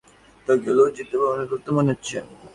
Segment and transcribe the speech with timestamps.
[0.47, 2.17] তাকে লজ্জিত এবং অনুতপ্ত মনে হচ্ছে।